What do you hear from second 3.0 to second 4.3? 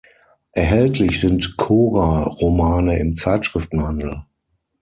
Zeitschriftenhandel.